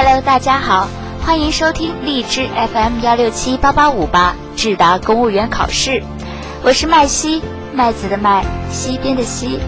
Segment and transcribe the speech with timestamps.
[0.00, 0.86] Hello，大家好，
[1.26, 6.04] 欢迎收听荔枝 FM 幺六七八八五八智达公务员考试，
[6.62, 7.42] 我是麦西，
[7.72, 9.58] 麦子的麦，西边的西。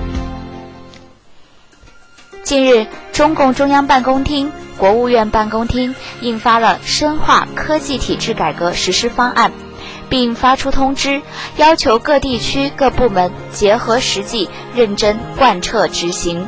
[2.44, 9.50] 近日，中共中央办公厅、国务院办公厅印发了《深化科技体制改革实施方案》，
[10.08, 11.22] 并发出通知，
[11.56, 16.46] 要求各地区各部门结合实际，认真贯彻执行。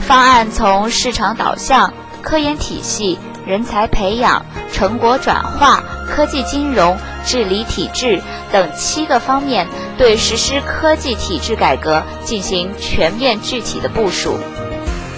[0.00, 8.20] 方案从市场导向、科研体系、人才培养、成果转化、科技金融、治理体制
[8.50, 14.38] 等七个方面，对实施科技体制改革进行全面具体的部署。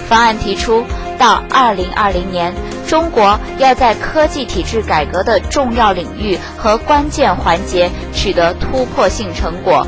[0.08, 0.84] 方案提出，
[1.16, 2.54] 到2020年，
[2.88, 9.86] 中国要在科技体制改革的重要领域和关键环节取得突破性成果，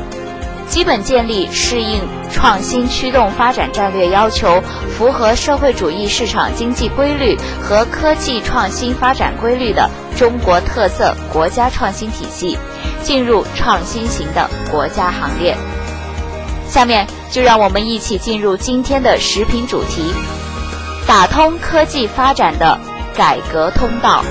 [0.69, 2.01] 基本建立适应
[2.31, 4.61] 创新驱动发展战略要求、
[4.95, 12.57] 符合社会主义市场经济规律和科技创新发展规律的中国特色国家创新体系，
[13.01, 15.57] 进入创新型的国家行列。
[16.67, 20.13] 下面就让我们一起进入今天的时评主题：
[21.07, 22.79] 打通科技发展的
[23.17, 24.23] 改革通道。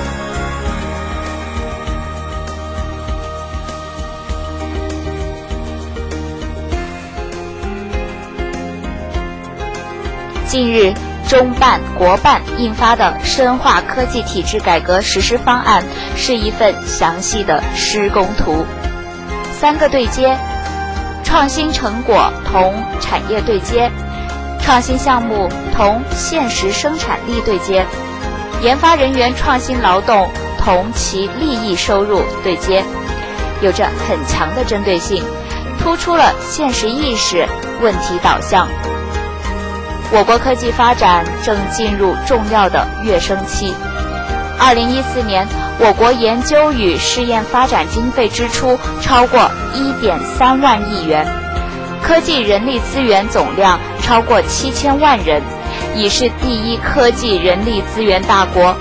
[10.49, 10.95] 近日，
[11.29, 15.83] 中办、国办印发的《深化科技体制改革实施方案》
[16.17, 18.65] 是一份详细的施工图，
[19.53, 20.35] 三个对接。
[21.23, 23.91] 创新成果同产业对接，
[24.63, 27.85] 创新项目同现实生产力对接，
[28.63, 32.83] 研发人员创新劳动同其利益收入对接，
[33.61, 35.23] 有着很强的针对性，
[35.79, 37.47] 突出了现实意识、
[37.83, 38.67] 问题导向。
[40.11, 43.75] 我国科技发展正进入重要的跃升期。
[44.59, 45.47] 二零一四年，
[45.79, 51.27] 我国研究与试验发展经费支出超过一点三万亿元，
[52.03, 55.43] 科技人力资源总量超过七千万人，
[55.95, 58.75] 已是第一科技人力资源大国。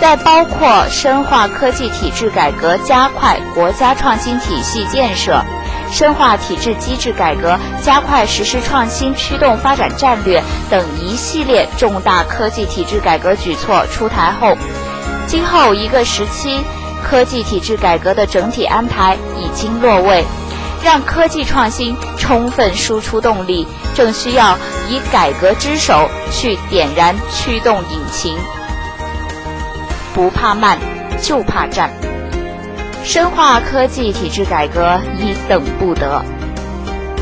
[0.00, 5.42] 在包括深化科技体制改革、加快国家创新体系建设、
[5.90, 14.56] 深化体制机制改革、加快实施创新驱动发展战略等一系列重大科技体制改革举措出台后。
[15.26, 16.60] 今后一个时期，
[17.02, 20.24] 科技体制改革的整体安排已经落位，
[20.82, 24.58] 让科技创新充分输出动力，正需要
[24.88, 28.36] 以改革之手去点燃驱动引擎。
[30.12, 30.78] 不怕慢，
[31.20, 32.13] 就怕站。
[33.04, 36.24] 深化科技体制改革已等不得。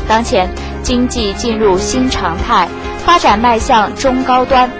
[0.07, 0.49] 当前
[0.81, 2.67] 经济进入新常态，
[3.05, 4.71] 发展迈向中高端。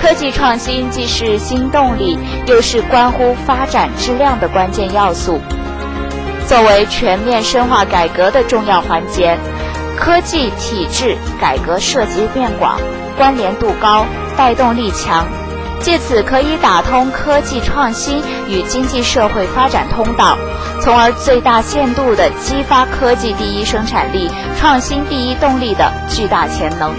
[0.00, 5.40] 科技创新既是新动力，又是关乎发展质量的关键要素。
[6.46, 9.36] 作为全面深化改革的重要环节，
[9.96, 12.78] 科技体制改革涉及面广、
[13.16, 15.26] 关联度高、带动力强，
[15.80, 20.36] 借此可以打通科技创新与经济社会发展通道，
[20.80, 26.92] 从而最大限度地激发科技第一生产力、创新第一动力的巨大潜能。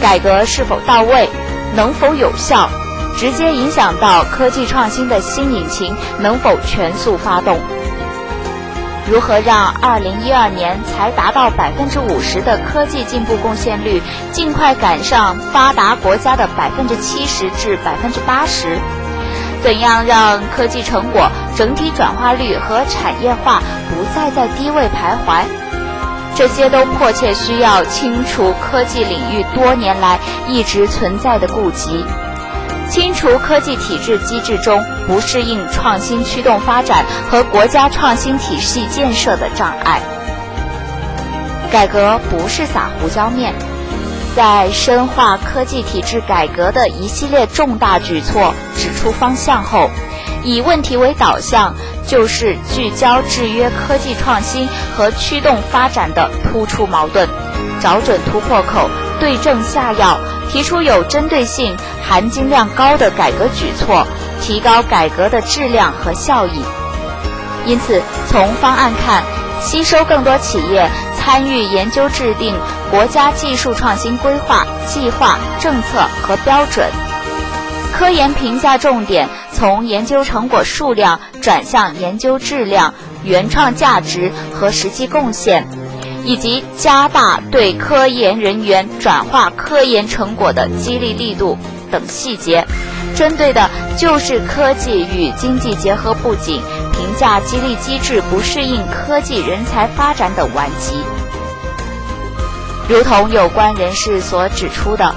[0.00, 1.28] 改革是否到位？
[1.76, 2.68] 能否有效，
[3.16, 7.58] 直接影响到科技创新的新引擎能否全速发动？
[9.10, 14.00] 如何让2012年才达到百分之五十的科技进步贡献率，
[14.30, 18.78] 尽快赶上发达国家的百分之七十至百分之八十？
[19.64, 23.60] 怎样让科技成果整体转化率和产业化
[23.90, 25.42] 不再在低位徘徊？
[26.36, 32.04] 这些都迫切需要清除科技领域多年来一直存在的痼疾，
[32.90, 40.00] 清除科技体制机制中不适应创新驱动发展和国家创新体系建设的障碍。
[41.70, 43.54] 改革不是撒胡椒面，
[44.36, 49.88] 在深化科技体制改革的一系列重大举措指出方向后，
[50.42, 51.74] 以问题为导向。
[52.06, 54.66] 就是聚焦制约科技创新
[54.96, 57.28] 和驱动发展的突出矛盾，
[57.78, 60.18] 找准突破口，对症下药，
[60.50, 64.04] 提出有针对性、含金量高的改革举措，
[64.40, 66.64] 提高改革的质量和效益。
[67.66, 69.22] 因此，从方案看，
[69.60, 72.56] 吸收更多企业参与研究制定
[72.90, 76.88] 国家技术创新规划、计划、政策和标准，
[77.92, 79.28] 科研评价重点。
[79.52, 82.94] 从研究成果数量转向研究质量、
[83.24, 85.68] 原创价值和实际贡献，
[86.24, 91.58] 以及加大对科研人员转化科研成果的激励力度
[91.90, 92.66] 等细节，
[93.16, 93.68] 针对的
[93.98, 96.60] 就是科技与经济结合不紧、
[96.92, 100.96] 评价激励机制不适应科技人才发展等顽疾。
[102.88, 105.14] 如同有关人士所指出的，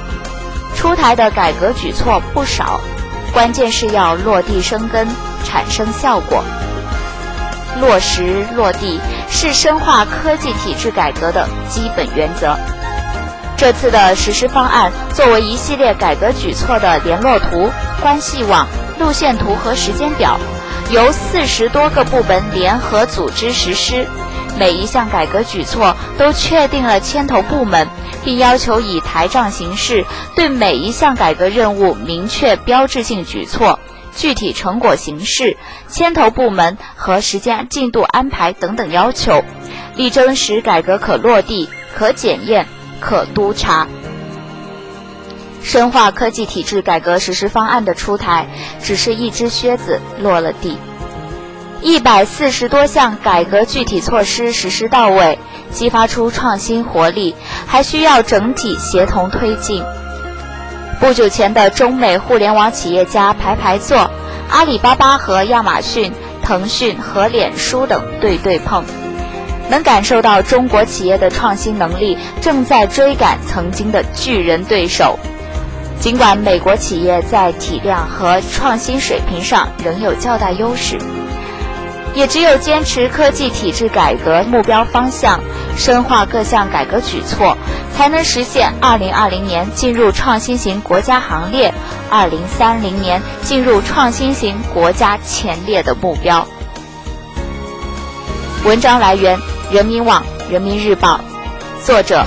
[0.76, 2.80] 出台的改革举措不少，
[3.34, 5.08] 关键是要落地生根，
[5.44, 6.44] 产生效果。
[7.82, 9.00] 落实落地
[9.36, 12.56] 是深化科技体制改革的基本原则。
[13.58, 17.70] 这次的实施方案作为一系列改革举措的联络图、
[18.00, 18.68] 关系网、
[19.00, 20.40] 路线图和时间表，
[20.92, 24.08] 由四十多个部门联合组织实施。
[24.56, 27.88] 每一项改革举措都确定了牵头部门，
[28.24, 33.80] 并要求以台账形式对每一项改革任务明确标志性举措、
[34.16, 35.58] 具体成果形式、
[35.88, 39.44] 牵头部门和时间进度安排等等要求，
[39.96, 42.68] 力争使改革可落地、可检验、
[43.00, 43.88] 可督查。
[45.62, 48.48] 深化科技体制改革实施方案的出台，
[48.82, 50.78] 只是一只靴子落了地。
[51.82, 55.38] 一百四十多项改革具体措施实施到位，
[55.72, 57.36] 激发出创新活力，
[57.66, 59.84] 还需要整体协同推进。
[61.04, 64.10] 不久前的中美互联网企业家排排坐，
[64.50, 68.86] 阿里巴巴和亚马逊、腾讯和脸书等对对碰，
[69.70, 75.20] 能感受到中国企业的创新能力正在追赶曾经的巨人对手。
[76.00, 80.98] 尽管美国企业在体量和创新水平上仍有较大优势。
[82.16, 85.42] 也只有坚持科技体制改革目标方向，
[85.76, 87.58] 深化各项改革举措，
[87.96, 91.74] 才能实现2020年进入创新型国家行列
[92.12, 96.48] ，2030年进入创新型国家前列的目标。
[98.64, 99.38] 文章来源：
[99.72, 101.20] 人民网、人民日报，
[101.84, 102.24] 作者：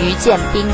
[0.00, 0.64] 于建斌。